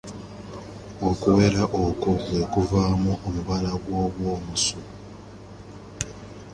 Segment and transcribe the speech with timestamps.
[1.09, 4.77] Okuwera okwo, kwe kwavaamu omubala gw’aboomusu.